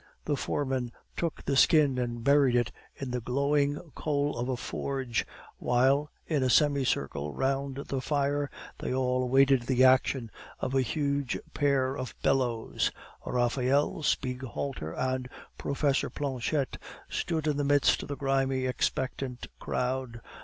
[0.25, 5.27] The foreman took the skin and buried it in the glowing coal of a forge,
[5.59, 10.81] while, in a semi circle round the fire, they all awaited the action of a
[10.81, 12.89] huge pair of bellows.
[13.27, 15.29] Raphael, Spieghalter, and
[15.59, 20.19] Professor Planchette stood in the midst of the grimy expectant crowd.